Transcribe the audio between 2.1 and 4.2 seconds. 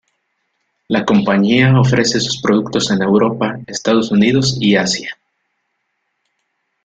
sus productos en Europa, Estados